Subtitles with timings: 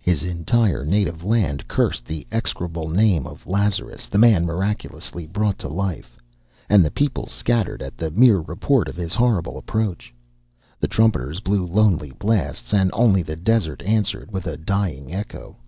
[0.00, 5.68] His entire native land cursed the execrable name of Lazarus, the man miraculously brought to
[5.68, 6.16] life,
[6.70, 10.14] and the people scattered at the mere report of his horrible approach.
[10.80, 15.58] The trumpeters blew lonely blasts, and only the desert answered with a dying echo.